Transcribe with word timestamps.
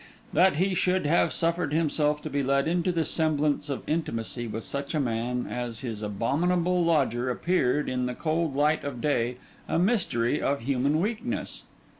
That 0.33 0.55
he 0.55 0.73
should 0.73 1.05
have 1.05 1.31
suffered 1.31 1.71
himself 1.73 2.23
to 2.23 2.29
be 2.31 2.41
led 2.41 2.67
into 2.67 2.91
the 2.91 3.05
semblance 3.05 3.69
of 3.69 3.83
intimacy 3.87 4.47
with 4.47 4.63
such 4.63 4.95
a 4.95 4.99
man 4.99 5.45
as 5.45 5.81
his 5.81 6.01
abominable 6.01 6.83
lodger, 6.83 7.29
appeared, 7.29 7.87
in 7.87 8.07
the 8.07 8.15
cold 8.15 8.55
light 8.55 8.83
of 8.83 8.99
day, 8.99 9.35
a 9.67 9.77
mystery 9.77 10.41
of 10.41 10.61
human 10.61 10.99
weakness. 11.01 11.65